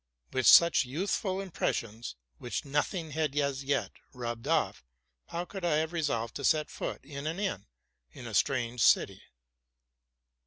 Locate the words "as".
3.37-3.63